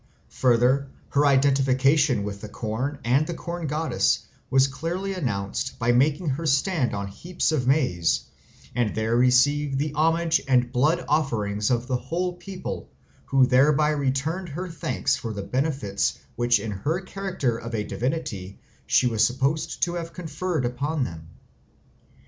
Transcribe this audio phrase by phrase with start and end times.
[0.29, 6.29] Further, her identification with the corn and the corn goddess was clearly announced by making
[6.29, 8.21] her stand on the heaps of maize
[8.73, 12.89] and there receive the homage and blood offerings of the whole people,
[13.25, 18.57] who thereby returned her thanks for the benefits which in her character of a divinity
[18.87, 21.27] she was supposed to have conferred upon them.